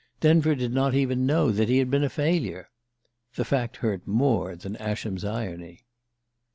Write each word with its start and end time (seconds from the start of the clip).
Denver 0.19 0.55
did 0.55 0.73
not 0.73 0.95
even 0.95 1.27
know 1.27 1.51
that 1.51 1.69
he 1.69 1.77
had 1.77 1.91
been 1.91 2.03
a 2.03 2.09
failure! 2.09 2.71
The 3.35 3.45
fact 3.45 3.77
hurt 3.77 4.07
more 4.07 4.55
than 4.55 4.75
Ascham's 4.77 5.23
irony. 5.23 5.85